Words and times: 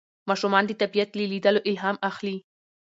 ماشومان 0.29 0.63
د 0.67 0.71
طبیعت 0.81 1.09
له 1.17 1.25
لیدلو 1.31 1.65
الهام 1.71 1.97
اخلي 2.09 2.37